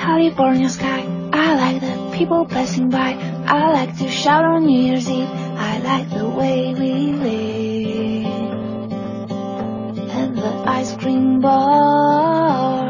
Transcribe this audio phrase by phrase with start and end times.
[0.00, 1.04] California sky.
[1.30, 3.12] I like the people passing by.
[3.44, 5.28] I like to shout on New Year's Eve.
[5.28, 8.26] I like the way we live.
[10.18, 12.80] And the ice cream bars.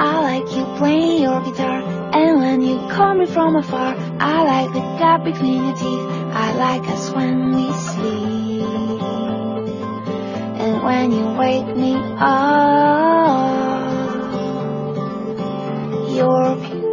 [0.00, 1.82] I like you playing your guitar.
[2.16, 6.06] And when you call me from afar, I like the gap between your teeth.
[6.32, 9.02] I like us when we sleep.
[10.64, 13.35] And when you wake me up,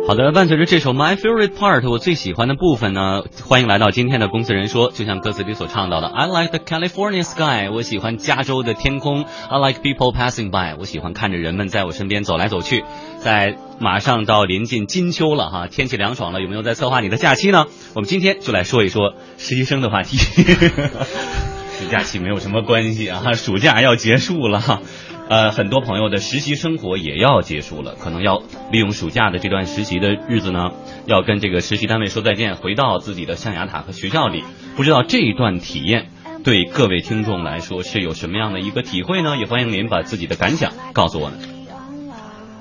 [0.05, 4.91] 好的，伴随着这首 My Favorite Part，我最喜欢的部分呢，欢迎来到今天的公司人说。
[4.91, 12.83] 就像歌词里所唱到的，I like the California sky，我喜欢加州的天空；I like people passing by，我喜欢看着人们在我身边走来走去。
[13.19, 17.67] 在马上到临近金秋了哈，天气凉爽了，有没有在策划你的假期呢？
[17.95, 20.17] 我们今天就来说一说实习生的话题。
[21.79, 24.81] 跟假期没有什么关系啊，暑假要结束了。
[25.29, 30.71] 呃，很多朋友的实习生活也要结束了，可能要利用暑假的这段实习的日子呢，
[31.05, 34.43] 要跟这个实习单位说再见，回到自己的象牙塔和学校里。
[34.75, 36.09] 不知道这一段体验
[36.43, 39.37] 对各位听众来说是有什么样的一个体会呢？
[39.37, 41.52] 也欢迎您把自己的感想告诉我们。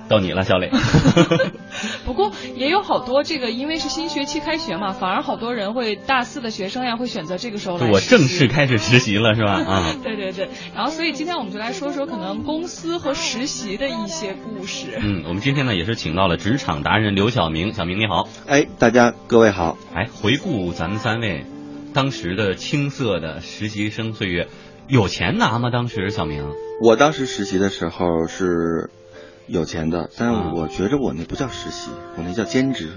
[0.08, 0.70] 到你了，小磊。
[2.05, 7.91] 不过也有好多这个，因为是新学期开学嘛，反而好多人会大四的学生呀，会选择这个时候来。
[7.91, 9.53] 我正式开始实习了，是吧？
[9.64, 10.48] 啊，对对对。
[10.75, 14.98] 然后，所以今天我们就来说说可能公司和实习的一些故事。
[15.00, 18.28] 嗯，我们今天呢也是请到了职场达人刘晓明，小明你好。
[18.47, 19.78] 哎，大家各位好。
[19.94, 21.47] 哎，回顾咱们三位
[21.94, 24.48] 当时的青涩的实习生岁月，
[24.89, 25.70] 有钱拿吗？
[25.70, 26.44] 当时小明？
[26.83, 28.91] 我当时实习的时候是。
[29.47, 32.91] 有钱的，但我觉着我那不叫实习，我那叫兼职。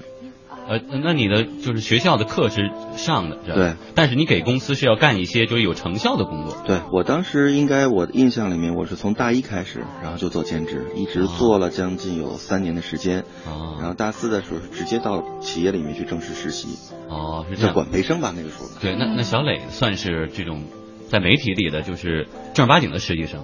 [0.68, 3.74] 呃，那你的就是学校的课是上的，对。
[3.94, 6.58] 但是你给公司是要干一些就是有成效的工作。
[6.66, 13.26] 对我当时应该我的印象里面，我是从大一开始，然后就做兼职，一直做了将近有三年的时间。
[13.46, 13.78] 哦。
[13.78, 16.70] 然后大四的时候是直接到企业里面去正式实习。
[17.10, 17.74] 哦，是这样。
[17.76, 18.68] 管培生吧，那个时候。
[18.82, 20.64] 对，那那小磊算是这种
[21.10, 23.44] 在媒体里的就是正儿八经的实习生。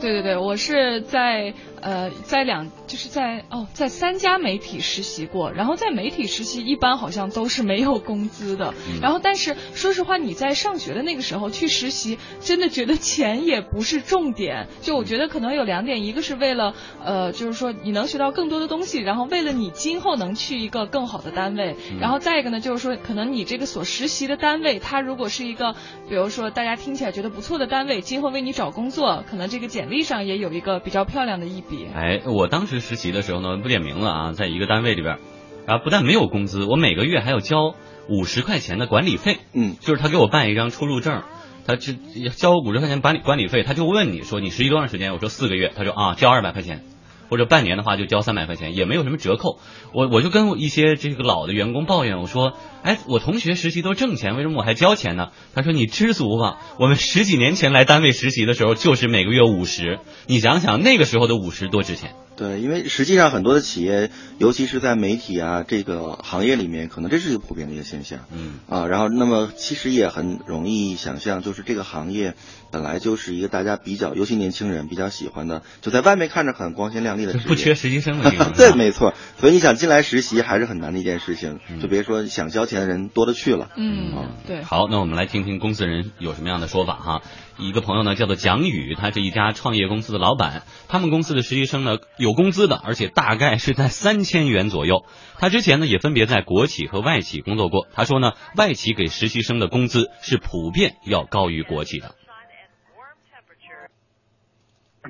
[0.00, 8.72] 对对对，我是在呃在两就是在哦在三家媒体实习过，然后在媒体实习一般好像都是没有工资的，
[9.02, 16.74] 然后但是说实话你在上学的那个时候去实习，真的觉得钱也不是重点，就我觉得可能有两点，一个是为了
[17.04, 25.74] 呃就是说你能学到更多的东西，然后为了你今后能去一个更好的单位，然后再一个呢就是说可能你这个所实习的单位，它如果是一个
[26.08, 31.86] 比如说大家听起来觉得不错的单位，今后为你找工作，可能这个简历上也有一个比较漂亮的一笔。
[31.94, 35.18] 哎，我当时实习的时候呢，不点名了啊，在一个单位里边，
[35.66, 37.74] 啊，不但没有工资，我每个月还要交
[38.08, 39.38] 五十块钱的管理费。
[39.52, 41.22] 嗯，就是他给我办一张出入证，
[41.66, 41.92] 他就
[42.36, 45.12] 交五十块钱管理管理费，他就问你说你实习多长时间？
[45.12, 46.82] 我说四个月，他说啊，交二百块钱。
[47.30, 49.58] 或者半年的话就交三百块钱，也没有什么折扣。
[49.94, 52.52] 我我就跟一些这个老的员工抱怨，我说，
[52.82, 55.28] 哎，我同学实习都挣钱，为什么我还交钱呢？
[55.54, 62.14] 他说你知足吧，我们十几年前来单位实习的时候就是每个月五十，你想想那个时候的五十多值钱。
[62.40, 68.20] 对，因为实际上很多的企业，尤其是在媒体啊这个行业里面，可能这是一个普遍的一个现象。
[68.32, 72.32] 嗯啊，然后那么其实也很容易想象，就是这个行业
[72.72, 78.30] 本来就是一个大家比较，尤其年轻人比较喜欢的，就在外面看着很光鲜亮丽的，不缺实习生的。
[78.56, 79.12] 对，没错。
[79.38, 83.68] 所以你想进来实习还是很难的一件事情，就别说想交钱的人多了去了。
[83.76, 84.62] 嗯，对。
[84.62, 87.22] 好，那我们来听听公司人有什么样的说法哈。
[87.58, 95.04] 一个朋友呢叫做蒋宇，他是一家创业公司的老板，他们公司的实习生呢有有工资的，而且大概是在三千元左右。
[95.38, 102.14] 他之前呢也分别在国企和外企工作过，他说呢外企给实习生的工资是普遍要高于国企的。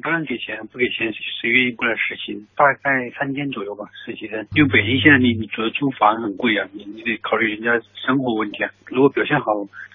[0.02, 2.46] 不让给钱，不给钱谁愿意过来实习？
[2.56, 4.46] 大概三千左右吧，实习生。
[4.56, 7.68] 因为北京现在你你主要租房很贵啊，你你得考虑人家
[8.06, 8.70] 生活问题啊。
[8.86, 9.44] 如果表现好，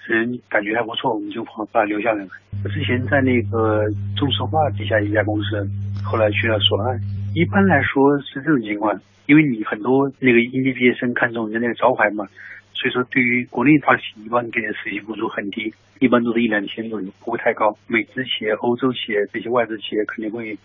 [0.06, 2.30] 人感觉还不错，我们就把他留下来了。
[2.62, 3.82] 我之前在那个
[4.14, 5.66] 中石化底下一家公司，
[6.04, 7.15] 后来去了索爱。
[7.36, 12.26] 一般来说是这种情况，因为你很多那个应届毕业生看中人家那个招牌嘛。
[12.72, 17.76] 所以说，对于国内大企业，一般给的实习工资很低，一般都是一两千左右，不会太高。
[17.88, 20.58] 美资企业、欧洲企业这些外资企业肯定会，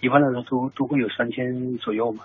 [0.00, 2.24] 一般来说都都会有三千左右嘛。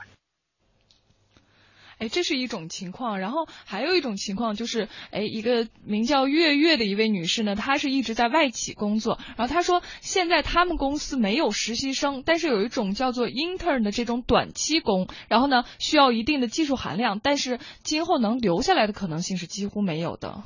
[1.98, 20.44] 哎，这是一种情况，然后还有一种情况就是，哎，一个名叫月月的一位女士呢，她是一直在外企工作，然后她说现在他们公司没有实习生，但是有一种叫做 intern 的这种短期工，然后呢需要一定的技术含量，但是今后能留下来的可能性是几乎没有的。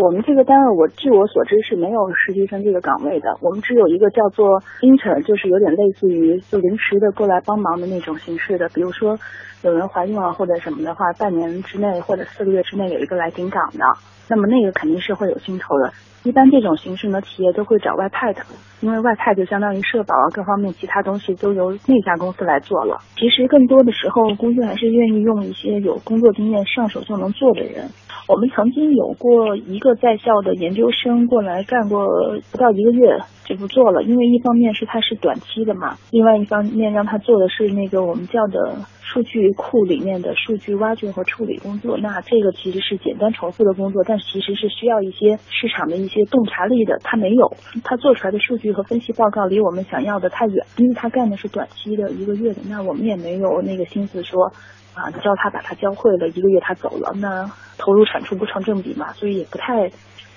[0.00, 8.68] 我们这个单位，我据我所知是没有实习生这个岗位的，我们只有一个叫做 intern，就是有点类似于就临时的过来帮忙的那种形式的。
[8.68, 9.18] 比如说
[9.64, 13.84] 有人怀孕了或者什么的话，半年之内或者四个月之内有一个来顶岗的，
[14.28, 15.92] 那么那个肯定是会有薪酬的。
[16.22, 18.42] 一般这种形式呢，企业都会找外派的，
[18.80, 23.00] 因为外派就相当于社保啊各方面其他东西都由那家公司来做了。
[23.16, 27.88] 其实更多的时候，公司还是愿意用一些有工作经验、上手就能做的人。
[28.28, 32.06] 我们曾经有过一个在校的研究生过来干过
[32.52, 38.76] 不到一个月就不做了，因为一方面是他是短期的嘛，另外一方面让他做的是那个我们叫的。
[39.10, 46.98] 数据库里面的数据挖掘和处理工作，那这个其实是简单重复的工作，但其实是需要一些市场的一些洞察力的。
[47.02, 47.50] 他没有，
[47.82, 54.52] 他做出来的数据和分析报告离我们想要的太远，因为他干的是短期的一个月的，那我们也没有那个心思说
[54.98, 59.90] 啊教他把他教会了，一个月他走了，那投入产出不成正比嘛，所以也不太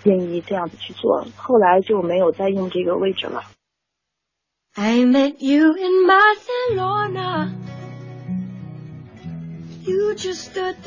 [0.04, 1.25] 愿意这样子去做。
[1.36, 3.44] 后来就没有再用这个位置了。
[4.74, 7.50] I met you in Barcelona.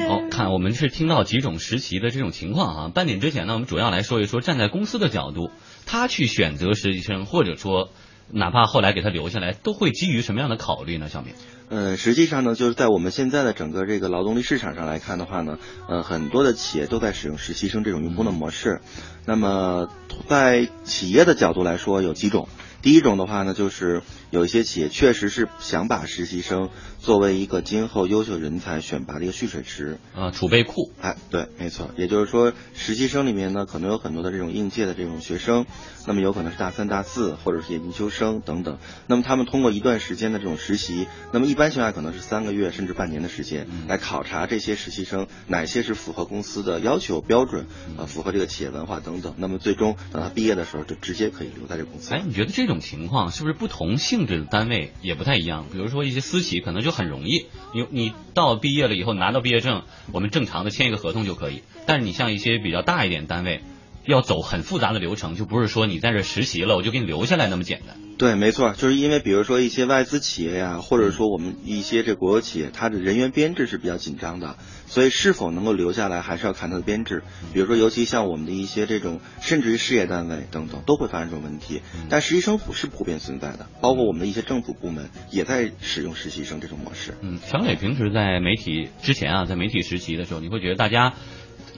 [0.08, 2.90] 好看，我们是听到几种实习的这种情况啊。
[2.94, 5.50] 半点之前呢，我们主要来说一说，站在公司的角度，
[5.84, 7.90] 他去选择实习生，或者说
[8.30, 11.08] 哪怕后来给他留下来，都会基于什么样的考虑呢？
[11.08, 11.34] 小明，
[11.70, 15.58] 呃，实际上呢，就是在我们现在的整个这个劳动力市场上来看的话呢，
[15.88, 18.80] 呃，很多的企业都在使用实习生这种用工的模式。
[19.24, 19.88] 那么
[20.28, 22.48] 在企业的角度来说，有几种。
[22.82, 24.02] 第一种的话呢，就是
[24.34, 30.90] 有一些企业确实是想把实习生作为一个今后优秀人才选拔的一个蓄水池啊，储备库。
[31.00, 31.92] 哎，对，没错。
[31.96, 35.66] 也就是说，实习生里面呢，可能有很多的这种应届的这种学生，
[36.06, 38.78] 那么有可能是大三、大四，或者是研究生等等。
[39.06, 47.66] 那么他们通过一段时间的这种实习，那么一般情况下可能是三个月甚至半年的时间，来考察这些实习生哪些是符合公司的要求标准
[47.96, 49.34] 啊，符合这个企业文化等等。
[49.38, 52.12] 那么最终等他毕业的时候，就直接可以留在这公司。
[52.12, 52.74] 哎，你觉得这种？
[52.80, 55.66] 情况是不是不同性质的单位也不太一样？
[55.72, 59.82] 比如说一些私企可能就很容易，你你到毕业了以后拿到毕业证，
[60.12, 61.62] 我们正常的签一个合同就可以。
[61.86, 63.62] 但是你像一些比较大一点单位，
[64.06, 67.96] 要走很复杂的流程，就不是说你在这实习了我就给你留下来那么简单。
[68.16, 74.56] 对，没错，就是因为比如说一些外资企业呀，或者说我们一些这国有企业，它的人员编制是比较紧张的。
[74.86, 77.24] 所以，是否能够留下来，还是要看它的编制。
[77.52, 81.82] 比如说，尤其像我们的一些这种，甚至于事业单位等等，都会发生这种问题。
[82.08, 87.16] 但实习生是普遍存在的，包括我们的一些政府部门也在使用实习生这种模式。
[87.22, 91.14] 嗯，小磊平时在媒体之前啊，在媒体实习的时候，你会觉得大家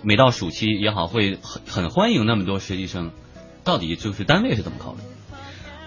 [0.03, 3.13] 每到暑期也好，会很很欢迎那么多实习生，
[3.65, 4.99] 到底就是单位是怎么考虑？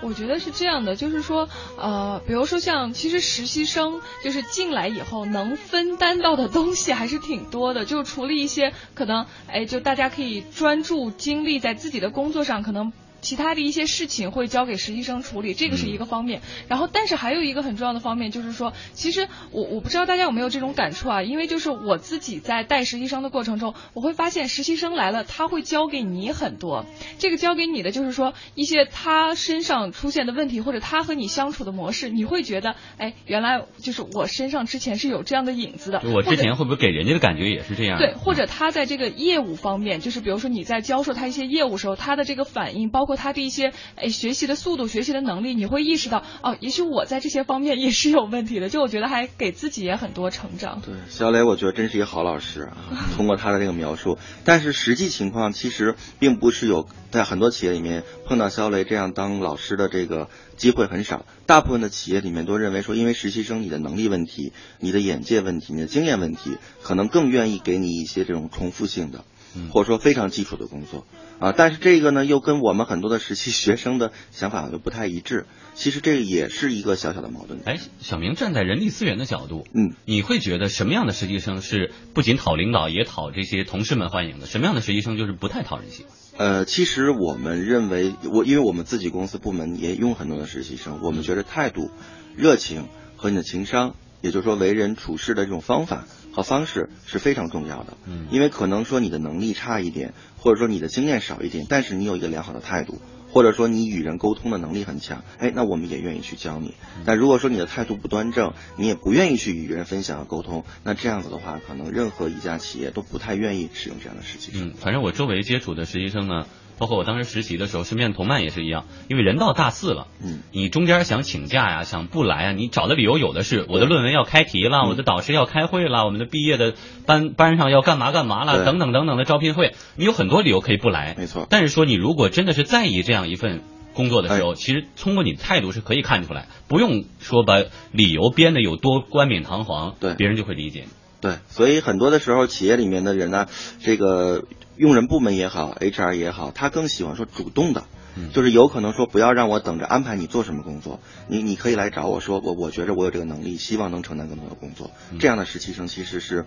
[0.02, 12.92] 我觉得是这样的，就是说，呃，比如说像，其实实习生就是进来以后能分担到的东西还是挺多的，就除了一些可能，哎，就大家可以专注精力在自己的工作上，可能。
[13.22, 16.42] 其他的一些事情会交给实习生处理，这个是一个方面。
[16.68, 21.24] 然后，但是还有一个很重要的方面，就是说，其实我我不知道大家有没有这种感触啊？
[21.24, 26.86] 因为就是我自己在带实习生的过程中，我会发现实习生来了，他会教给你很多。
[27.18, 36.02] 这个教给你的就是说一些他身上出现的问题，或者他和你相处的模式，你会觉得，哎，原来就是我身上之前是有这样的影子的。
[36.06, 37.98] 我之前会不会给人家的感觉也是这样？
[38.00, 43.20] 对，或者他在这个业务方面，就是比如说你在教授他一些业务时候，他的这个反应，包括。
[43.20, 48.70] 他的一些诶学习的速度、学习的能力，你会意识到哦，也许我在这些方面也是有问题的。
[48.70, 50.82] 就我觉得还给自己也很多成长。
[50.86, 52.78] 对，肖磊，我觉得真是一个好老师啊。
[53.18, 61.26] 通过他的这个描述，但是实际情况其实并不是有在很多企业里面碰到肖雷这样当老师的这个机会很少。
[61.46, 69.26] 大部分的企业里面都认为说，因为实习生你的能力问题、你的眼界问题、你的经验问题，可能更愿意给你一些这种重复性的，
[69.72, 71.06] 或者说非常基础的工作。
[71.40, 75.46] 啊，但是这个呢，又跟我们很多的实习学生的想法又不太一致。
[75.74, 77.62] 其实这也是一个小小的矛盾。
[77.64, 84.48] 哎，小明站在人力资源的角度，嗯，你会觉得什么样的实习生是不仅讨领导，也讨这些同事们欢迎的？
[84.48, 86.12] 什么样的实习生就是不太讨人喜欢？
[86.38, 91.90] 呃，其实我们认为，我因为我们自己公司部门也用很多的实习生，我们觉得态度、
[92.36, 96.06] 热情和你的情商，也就是说为人处事的这种方法。
[96.32, 106.76] 和方式是非常重要的，嗯，因为可能说你的能力差一点，或者说你的经验少一点，但是你有一个良好的态度，或者说你与人沟通的能力很强，哎，那我们也愿意去教你。
[107.06, 114.70] 但如果说你的态度不端正，你也不愿意去与人分享和沟通，那这样子的话，可能任何一家企业都不太愿意使用这样的实习生。
[114.70, 116.46] 嗯，反正我周围接触的实习生呢。
[116.80, 126.74] 包括我当时实习的时候，身边的同伴也是一样，因为人到大四了，嗯，你中间想请假呀，想不来啊，你找的理由有的是，我的论文要开题了，嗯我的导师要开会了，我们的毕业的
[127.06, 133.62] 班班上要干嘛干嘛了，等等等等的招聘会，你有很多理由可以不来，没错但是说你如果真的是在意这样一份
[133.94, 140.99] 工作的哎时候，其实通过你的态度是可以看出来，不用说把理由编的有多冠冕堂皇，对别人就会理解你。
[141.22, 143.48] 对，所以很多的时候，企业里面的人呢，
[143.82, 144.46] 这个
[144.78, 147.84] 用人部门也好，HR 也好，他更喜欢说主动的，
[148.16, 154.92] 嗯就是有可能说不要让我等着安排你做什么工作，你你可以来找我说，我我觉着我有这个能力，希望能承担更多的工作。
[155.12, 156.46] 嗯这样的实习生其实是，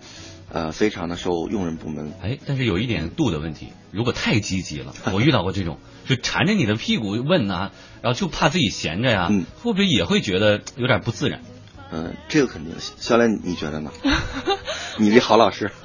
[0.51, 5.77] 呃，非常的受用人部门哎，但是有一点度的问题，如果太积极了， 我遇到过这种，
[6.07, 7.69] 就缠着你的屁股问呐、
[8.01, 11.41] 然后就怕自己闲着呀，嗯会不会也会觉得有点不自然？
[11.91, 12.73] 嗯，这个肯定。
[12.79, 13.91] 肖磊，你觉得呢？
[14.99, 15.71] 你这好老师，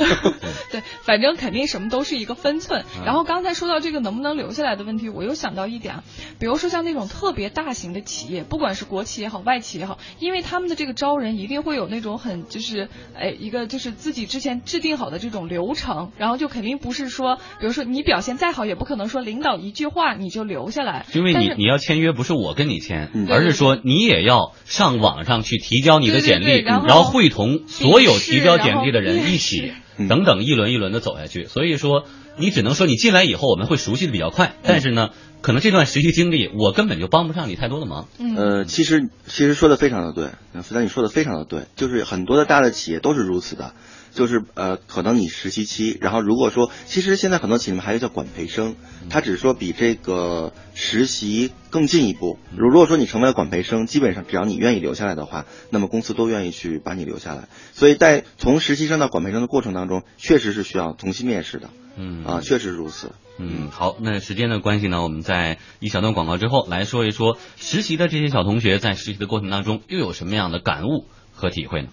[0.71, 2.85] 对，反正肯定什么都是一个分寸。
[2.99, 6.05] 嗯然后刚才说到这个能不能留下来的问题，我又想到一点啊，
[6.39, 29.73] 比如说像那种特别大型的企业，不管是国企也好，外企也好，因为他们的这个招人一定会有那种很就是哎一个就是自己之前制定好的这种流程，然后就肯定不是说，比如说你表现再好，也不可能说领导一句话你就留下来，因为你你要签约不是我跟你签，嗯而是说你也要上网上去提交你的简历，对对对然后然后会同所有提交简历的人一起
[30.11, 31.47] 等等一轮一轮的走下去。
[31.47, 32.05] 所以说，
[32.37, 35.09] 你只能说你进来以后我们会熟悉的比较快，但是呢，
[35.41, 38.09] 可能这段实习经历我根本就帮不上你太多的忙。
[38.19, 38.37] 嗯。
[38.37, 43.73] 呃，其实其实说的非常的对，呃福丹你说的非常的对，就是很多的大的企业都是如此的，
[44.13, 48.77] 就是呃，可能你实习期，然后如果说，其实现在很多企业里面还有叫管培生，
[49.11, 52.39] 他只是说比这个实习更进一步。
[52.57, 57.49] 如如果说你成为了管培生，基本上只要你愿意留下来的话，那么公司都愿意去把你留下来。
[57.73, 63.13] 所以在从实习生到管培生的过程当中，确实是需要重新面试的嗯啊，确实如此。
[63.39, 71.89] 嗯，好，那时间的关系呢，我们在一小段广告之后来说一说实习的这些小同学在实习的过程当中又有什么样的感悟和体会呢？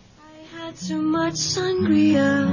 [0.76, 2.52] Too much sangria.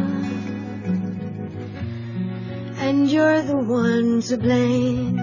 [2.79, 5.19] And you're the one to blame.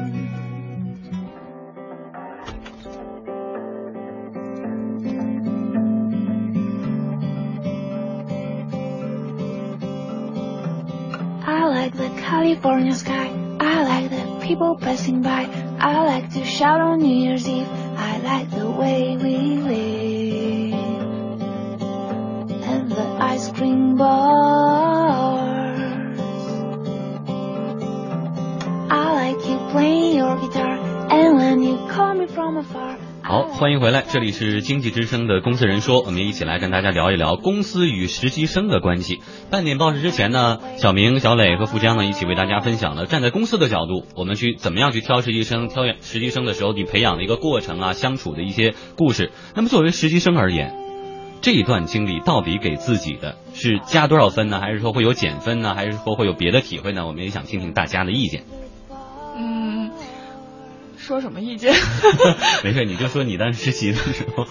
[11.46, 13.28] I like the California sky.
[13.60, 15.46] I like the people passing by.
[15.80, 17.68] I like to shout on New Year's Eve.
[17.70, 19.99] I like the way we live.
[23.20, 25.40] Ice cream bars.
[28.90, 30.80] I like you playing your guitar.
[31.10, 32.98] And when you call me from afar.
[33.22, 39.20] 好，欢迎回来，这里是经济之声的公司人说，我们一起来跟大家聊一聊公司与实习生的关系。
[39.52, 49.32] 半点报时之前呢，小明、小磊和富江呢一起为大家分享了站在公司的角度，我们去怎么样去挑实习生、挑选实习生的时候，你培养的一个过程啊，相处的一些故事。
[49.56, 50.74] 那么作为实习生而言，
[51.42, 54.60] 这一段经历到底给自己的是加多少分呢？
[54.60, 55.74] 还是说会有减分呢？
[55.74, 57.08] 还是说会有别的体会呢？
[57.08, 58.44] 我们也想听听大家的意见。
[59.36, 59.92] 嗯，
[60.98, 61.74] 说什么意见？
[62.64, 64.46] 没事，你就说你当时实习的时候。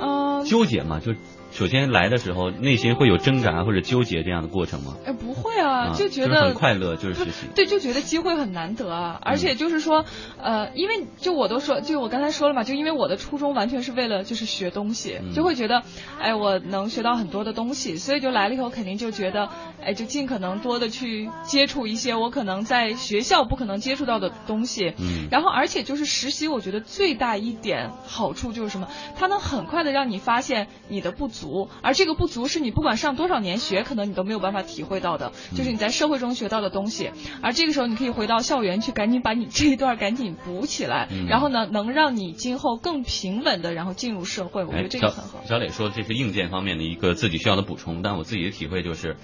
[0.00, 1.12] 嗯，纠结嘛，就
[1.52, 4.96] 首先来的时候内心会有挣扎或者纠结这样的过程吗？
[5.04, 7.30] 哎，不会啊，啊就觉是得很快乐，就是实。
[7.30, 7.46] 习。
[7.54, 10.04] 对，就觉得机会很难得啊，而且就是说，
[10.42, 15.34] 呃，因为就我都说，就我刚才说了嘛，就因为我的初衷完全是为了就是学东西，嗯。
[15.34, 15.82] 就会觉得，
[16.18, 19.48] 哎，我能学到很多的东西，所以就来了以后肯定就觉得，
[19.82, 25.28] 哎，就尽可能多的去接触一些我可能在学校不可能接触到的东西，嗯。
[25.30, 31.41] 然后而且就是实习，我觉得最大一点好处就是什么，它能很快的让你发现你的不足，
[31.82, 37.10] 而这个不足是你不管上多少年学，可能你都没有办法体会到的，就是你在社会中学到的东西。
[37.42, 44.64] 而这个时候，你可以回到校园去，赶紧把你这一段赶紧补起来，嗯然后呢，能让你今后更平稳的然后进入社会。
[44.64, 45.42] 我觉哎，得这个小很好。
[45.46, 49.16] 小磊说这是硬件方面的一个自己需要的补充，但我自己的体会就是，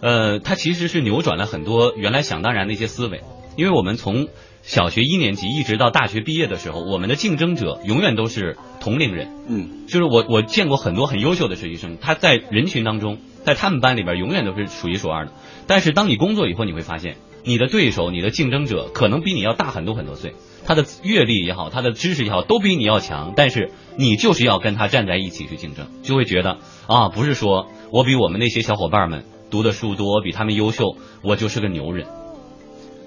[0.00, 3.22] 呃，它其实是扭转了很多原来想当然的一些思维，
[3.56, 4.28] 因为我们从
[4.66, 9.28] 小学一年级一直到大学毕业的时候，我们的竞争者永远都是同龄人。
[9.46, 15.32] 嗯，就是我我见过很多很优秀的实习生，他在人群当中，在他们班里边永远都是数一数二的。
[15.66, 20.32] 但是当你工作以后，你会发现，你的对手、你的竞争者可能比你要大很多很多岁，
[20.64, 23.34] 他的阅历也好，他的知识也好，都比你要强。
[23.36, 26.56] 但是你就是要跟他站在一起去竞争，就会觉得
[26.86, 32.06] 啊，不是说我比我们那些小伙伴们读的书多，比他们优秀，我就是个牛人。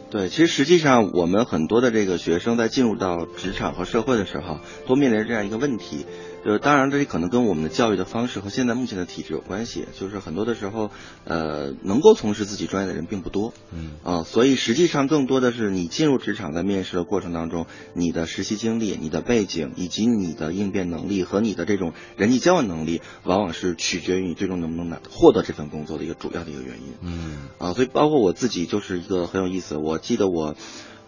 [0.10, 6.06] 对，其实实际上我们很多的这个学生在进入到职场和社会的时候，都面临着这样一个问题，
[6.48, 10.92] 呃，当然这可能跟我们的教育的方式和现在目前的体制有关系，就是很多的时候，
[11.26, 26.94] 呃，能够从事自己专业的人并不多，嗯啊、所以实际上更多的是你进入职场在面试的过程当中，你的实习经历、你的背景以及你的应变能力和你的这种人际交往能力，往往是取决于你最终能不能拿获得这份工作的一个主要的一个原因。
[27.02, 29.76] 嗯啊，所以包括我自己就是一个很有意思。
[29.76, 30.56] 我记得我，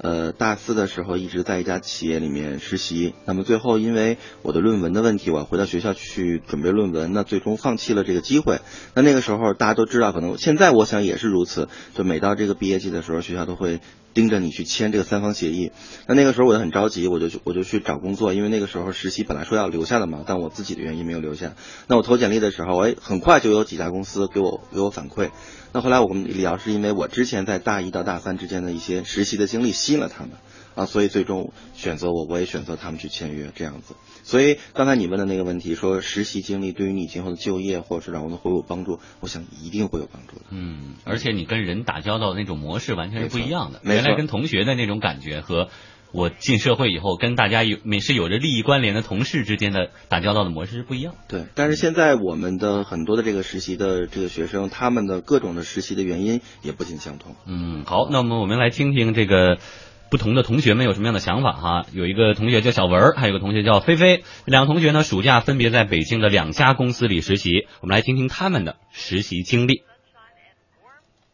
[0.02, 8.60] 呃，大四的时候一直在一家企业里面实习，那么最后因为我的论文的问题，我要回到学校去准备论文，那最终放弃了这个机会。
[8.94, 13.82] 那那个时候大家都知道，可能现在我想也是如此，就每到这个毕业季的时候，学校都会
[14.14, 15.72] 盯着你去签这个三方协议。
[16.08, 21.54] 那那个时候我就很着急，我就去我就去找工作，因为那个时候实习本来说要留下的嘛，但我自己的原因没有留下。
[21.88, 25.30] 那我投简历的时候，哎，很快就有几家公司给我给我反馈。
[25.72, 30.32] 那后来我们聊是因为我之前在大一到大三之间的一些实习的经历吸引了他们
[30.76, 33.96] 啊，所以最终选择我，我也选择他们去签约这样子。
[34.24, 40.46] 所以刚才你问的那个问题，说实习经历对于你今后的就业或者是让我们会有帮助，我想一定会有帮助的。
[40.52, 43.82] 嗯，而且你跟人打交道的那种模式完全是不一样的。
[43.84, 45.70] 原来跟同学的那种感觉和
[46.12, 51.14] 我进社会以后跟大家有每是有着利益关联的同事之间的打交道的模式是不一样。
[51.28, 57.36] 对，但是现在我们的很多的这个实习的这个学生，他们的各种的实习的原因也不尽相同。
[57.46, 59.60] 嗯，好，那么我们来听听这个
[60.10, 61.86] 不同的同学们有什么样的想法哈。
[61.94, 69.84] 有一个同学叫小文，还有一个同学叫菲菲，两个同学呢暑假分别在北京的两家公司里实习，我们来听听他们的实习经历。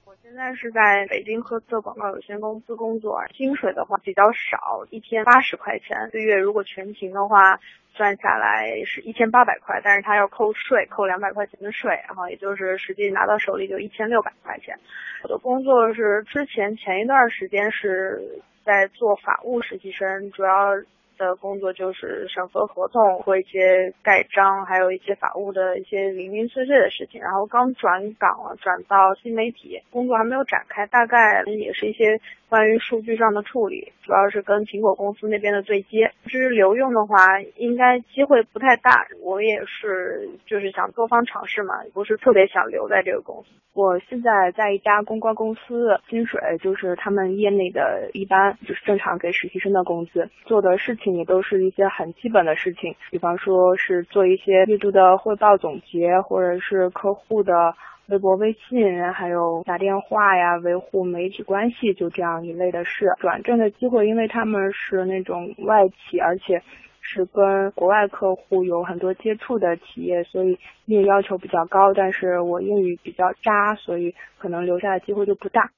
[0.06, 7.60] 我现在是在北京赫色广告有限公司工作，薪水的话比较少，一天八十块钱，一个月如果全勤的话，
[7.96, 14.78] 算下来是一千八百块，但是他要扣税，扣两百块钱的税，然后也就是实际拿到手里就一千六百块钱。
[15.24, 20.76] 我的工作是之前前一段时间是在做法务实习生，主要
[21.18, 27.22] 的工作就是审核合同和一些盖章，还有一些法务的一些零零碎碎的事情。
[27.22, 32.20] 然后刚转岗了，转到新媒体，工作还没有展开，大概也是一些
[32.50, 36.12] 关于数据上的处理，主要是跟苹果公司那边的对接。
[36.26, 39.08] 至于留用的话，应该机会不太大。
[39.22, 43.50] 我也是就是想多方尝试嘛，不是特别想留在这个公司。
[43.74, 50.30] 我现在在一家公关公司，薪水就是他们业内的一般，就是正常给实习生的工资。
[50.46, 57.76] 做的事情也都是一些很基本的事情，比方说是做一些月度的汇报总结，或者是客户的
[58.08, 63.14] 微博、微信，还有打电话呀，维护媒体关系，就这样一类的事。
[63.20, 66.62] 转正的机会，因为他们是那种外企，而且。
[67.08, 75.70] 是跟国外客户有很多接触的企业，所以英语要求比较高，但是我英语比较渣，所以可能留下的机会就不大。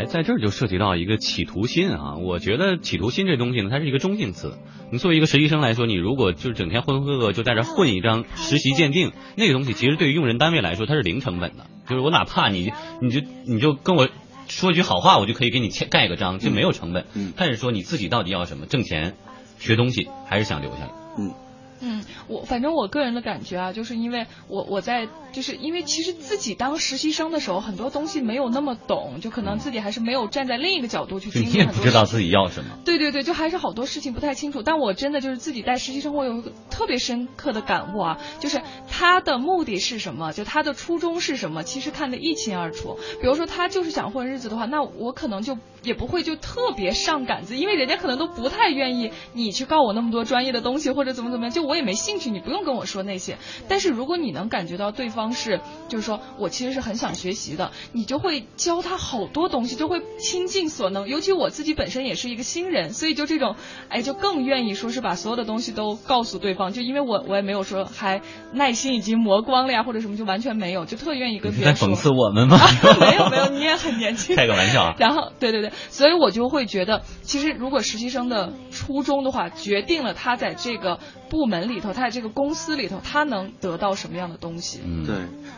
[0.00, 4.54] 哎，在这儿就涉及到一个企图心啊，我觉得企图心这东西呢，它是一个中性词。
[4.90, 11.66] 你作为一个实习生来说，你如果就是整天浑浑噩噩就在这混一张实习鉴定，那个东西其实对于用人单位来说，它是零成本的。
[11.86, 14.08] 就是我哪怕你你就你就跟我
[14.48, 17.04] 说句好话，我就可以给你签盖个章，就没有成本。
[17.14, 19.16] 嗯但是说你自己到底要什么，挣钱、
[19.58, 20.90] 学东西，还是想留下来。
[21.18, 21.34] 嗯
[21.80, 32.78] 嗯，我反正我个人的感觉啊，就是因为我我在就是因为其实自己当实习生的时候，很多东西没有那么懂，就可能自己还是没有站在另一个角度去经历很多也不知道自己要什么。
[32.84, 34.62] 对对对，就还是好多事情不太清楚。
[34.62, 42.98] 但我真的就是自己在实习生活有一个特别深刻的感悟啊，就是他的目的是什么，就他的初衷是什么，其实看得一清二楚。
[43.20, 53.38] 比如说他就是想混日子的话，那我可能就也不会就特别上杆子，因为人家可能都不太愿意你去告我那么多专业的东西或者怎么怎么样，就我也没兴趣，你不用跟我说那些。
[53.68, 61.06] 但是如果你能感觉到对方是，就是说我其实是很想学习的，你就会教他好多东西，就会倾尽所能。
[61.06, 63.54] 尤其我自己本身也是一个新人，所以就这种，
[63.88, 66.72] 哎，就更愿意说是把所有的东西都告诉对方。
[66.72, 68.20] 就因为我我也没有说还
[68.52, 71.88] 耐心已经磨光了呀，或者什么，就完全没有，就特愿意跟别人说。
[71.88, 72.58] 讽刺我们吗？
[72.98, 74.34] 没有没有，你也很年轻。
[74.34, 74.94] 开个玩笑啊。
[74.98, 84.80] 然后，对对对，所以我就会觉得，其实如果实习生的初衷的话，决定了他在这个部门里头，他在这个公司里头，他能得到什么样的东西。
[84.82, 85.16] 嗯，对，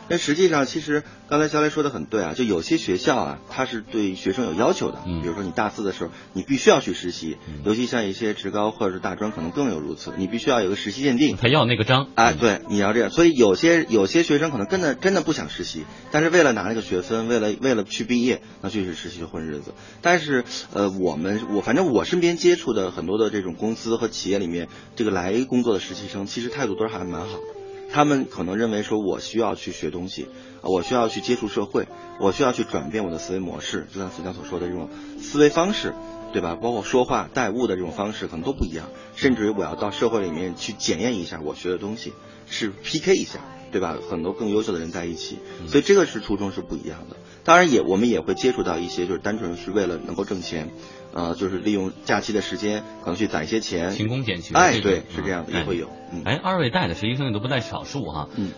[0.09, 11.37] 那实际上其实刚才肖雷说的很对啊，就有些学校啊，它是对学生有要求的，嗯比如说你大四的时候，你必须要去实习，嗯尤其像一些职高或者是大专，可能更有如此，你必须要有个实习鉴定。
[11.37, 12.09] 他要那个章。
[12.15, 19.73] 哎，对，你要这样，所以有些有些学生可能真的真的不想实习，但是为了拿那个学分，为了为了去毕业，那就去实习混日子。
[20.01, 27.43] 但是呃，我们我反正我身边接触的很多的这种公司和企业里面，这个来工作的实习生，其实态度都是还蛮好的。
[27.91, 30.27] 他们可能认为说，我需要去学东西，
[30.61, 31.87] 啊我需要去接触社会，
[32.19, 35.93] 我需要去转变我的思维模式，就像子江所说的这种思维方式。
[36.33, 36.55] 对吧？
[36.59, 42.11] 包括说话带物的这种方式可能都不一样，甚至于我要到社会里面去检验一下我学的东西，
[42.47, 43.39] 是 PK 一下，
[43.71, 43.99] 对吧？
[44.09, 47.17] 很多更优秀的人在一起，所以这个是初衷是不一样的。
[47.43, 50.71] 当然也我们也会接触到一些就是单纯是为了能够挣钱，
[51.13, 54.55] 呃，就是利用假期的时间可能去攒一些钱，勤工俭学。
[54.55, 55.87] 哎，对，是这样的，也会有。
[56.11, 58.29] 嗯哎，二位带的实习生也都不在少数哈。
[58.35, 58.51] 嗯，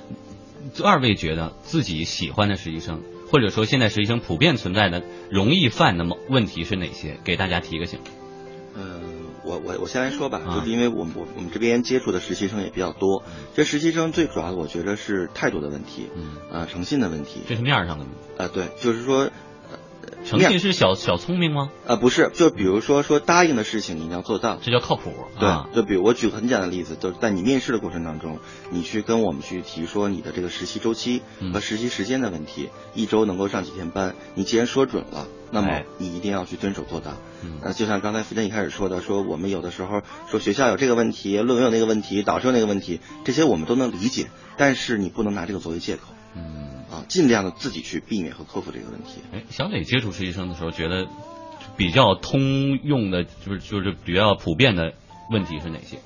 [0.83, 7.17] 二位觉得自己喜欢的实习生，或者说现在实习生普遍存在的容易犯的某问题是哪些？
[7.23, 7.99] 给大家提个醒。
[8.73, 9.01] 嗯，
[9.43, 18.13] 我我我先来说吧，就是因为我们我我们这边接触的实习生也比较多，这实习生最主要的我觉得是态度的问题，嗯，啊，诚信的问题，这是面上的问题。
[18.37, 19.29] 啊，对，就是说。
[20.25, 21.69] 诚信是小小聪明吗？
[21.85, 25.13] 呃，不是，就比如说说答应的事情，你要做到，这叫靠谱。
[25.39, 28.39] 对，就比如我举个很简单的例子，就是在你面试的过程当中，
[28.71, 31.21] 你去跟我们去提说你的这个实习周期
[31.53, 37.11] 和实习时间的问题，一周能够上几天班，你既然说准了，那么你一定要去遵守做到。
[37.61, 46.14] 呃，就像刚才福建一开始说的，说我们有的时候说学校有这个问题，论文有那个问题，导师有那个问题，这些我们都能理解，但是你不能拿这个作为借口。
[46.35, 46.65] 嗯。
[46.91, 49.19] 啊尽量的自己去避免和克服这个问题。
[49.33, 51.07] 哎，小磊接触实习生的时候，觉得
[51.75, 54.93] 比较通用的，就是就是比较普遍的
[55.31, 55.97] 问题是哪些？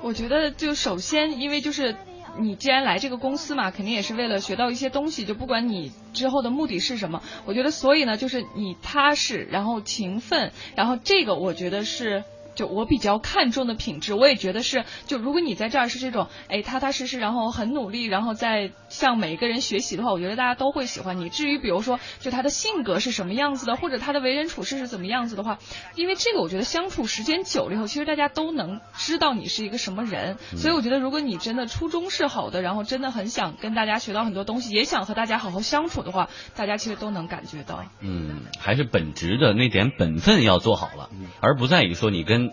[0.00, 1.96] 我觉得就首先，因为就是
[2.38, 12.22] 你既然来这个公司嘛，肯定也是为了学到一些东西，就不管你之后的目的是什么，我觉得所以呢，就是你踏实，然后勤奋，然后这个我觉得是。
[12.58, 21.28] 就我比较看重的品质，我也觉得是，就如果你在这儿是这种，哎，踏踏实实，然后很努力，然后再向每一个人学习的话，我觉得大家都会喜欢你。
[21.28, 25.60] 至于比如说，就他的性格是什么样子的，或者他的为人处事是怎么样子的话，
[25.94, 30.36] 因为这个我觉得相处时间久了以后，其实大家都能知道你是一个什么人。
[30.56, 37.84] 所以我觉得，如果你真的初衷是好的，然后真的很想跟大家学到很多东西，也想和大家好好相处的话，大家其实都能感觉到。
[38.00, 41.08] 嗯，还是本职的那点本分要做好了，
[41.40, 42.47] 而不在于说你跟。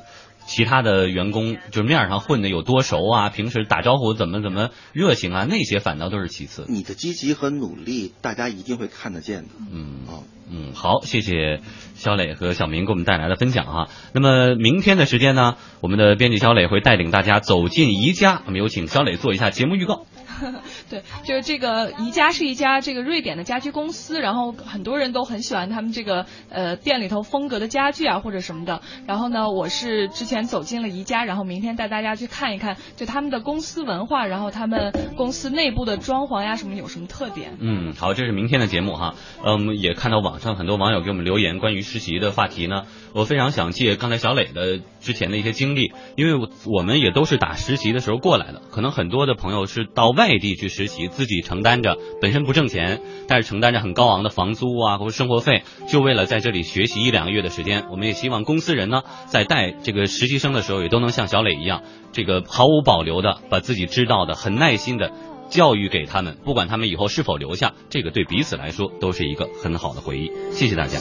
[0.45, 6.65] 其他的员工就是面上混的有多熟啊，平时打招呼怎么怎么热情啊，那些反倒都是其次。
[6.69, 9.49] 你的积极和努力，大家一定会看得见的。
[9.71, 10.01] 嗯，
[10.47, 11.61] 嗯，好，谢谢
[11.95, 13.89] 肖磊和小明给我们带来的分享哈。
[14.13, 20.05] 那么明天的时间呢，我们的编辑肖磊会带领大家走进宜家，我们有请肖磊做一下节目预告。
[20.89, 28.81] 对，就是这个宜家是一家这个瑞典的家居公司，然后很多人都很喜欢他们这个呃店里头风格的家具啊或者什么的。
[29.07, 37.57] 然后呢，我是之前走进了宜家，然后明天带大家去看一看，就他们的公司文化，然后他们公司内部的装潢呀什么有什么特点。
[37.59, 39.15] 嗯，好，这是明天的节目哈。
[39.43, 42.83] 嗯，也看到网上很多网友给我们留言关于实习的话题呢。
[43.15, 52.99] 我非常想借刚才小磊的之前的一些经历，因为我们也都是打实习的时候过来的，可能很多的朋友是到外地去实习，自己承担着本身不挣钱，
[53.29, 57.85] 但是承担着很高昂的房租啊或者生活费，就为了在这里学习一两个月的时间。
[57.89, 65.13] 我们也希望公司人呢，在带这个实习生的时候，也都能像小磊一样，这个毫无保留的把自己知道的很耐心的
[65.49, 70.29] 教育给他们，不管他们以后是否留下，这个对彼此来说都是一个很好的回忆。
[70.51, 70.99] 谢谢大家。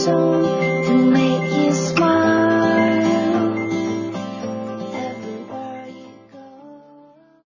[0.00, 0.49] 想。